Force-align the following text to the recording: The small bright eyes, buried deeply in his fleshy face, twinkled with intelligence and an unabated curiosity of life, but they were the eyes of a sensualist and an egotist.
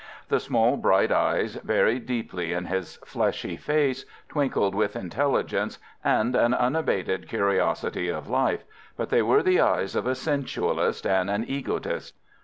The 0.29 0.39
small 0.39 0.77
bright 0.77 1.11
eyes, 1.11 1.57
buried 1.57 2.07
deeply 2.07 2.53
in 2.53 2.65
his 2.65 2.95
fleshy 3.05 3.55
face, 3.55 4.03
twinkled 4.29 4.73
with 4.73 4.95
intelligence 4.95 5.77
and 6.03 6.35
an 6.35 6.55
unabated 6.55 7.29
curiosity 7.29 8.09
of 8.09 8.27
life, 8.27 8.63
but 8.97 9.09
they 9.09 9.21
were 9.21 9.43
the 9.43 9.59
eyes 9.61 9.95
of 9.95 10.07
a 10.07 10.15
sensualist 10.15 11.05
and 11.05 11.29
an 11.29 11.45
egotist. 11.47 12.15